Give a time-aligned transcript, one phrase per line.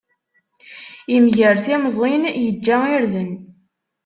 [1.15, 3.31] Imger timẓin, iǧǧa irden.